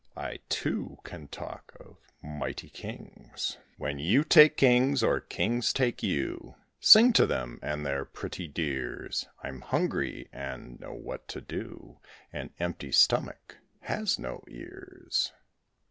[0.17, 3.59] I, too, can talk of mighty kings.
[3.77, 9.27] "When you take kings or kings take you Sing to them and their pretty dears;
[9.43, 11.99] I'm hungry, and know what to do
[12.33, 15.33] An empty stomach has no ears."